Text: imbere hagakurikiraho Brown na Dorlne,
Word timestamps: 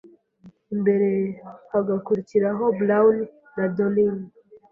imbere 0.73 1.09
hagakurikiraho 1.71 2.63
Brown 2.79 3.15
na 3.55 3.65
Dorlne, 3.75 4.25